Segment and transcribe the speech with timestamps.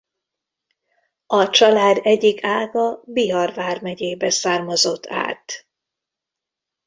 [1.25, 5.65] A család egyik ága Bihar vármegyébe származott át.